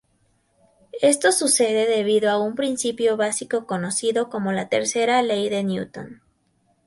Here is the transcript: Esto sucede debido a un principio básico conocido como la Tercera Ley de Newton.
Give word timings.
Esto 1.03 1.31
sucede 1.31 1.85
debido 1.87 2.31
a 2.31 2.39
un 2.39 2.55
principio 2.55 3.17
básico 3.17 3.67
conocido 3.67 4.31
como 4.31 4.51
la 4.51 4.67
Tercera 4.67 5.21
Ley 5.21 5.47
de 5.49 5.63
Newton. 5.63 6.23